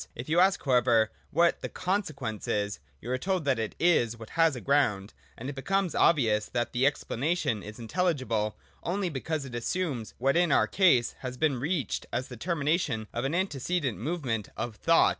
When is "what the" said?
1.29-1.69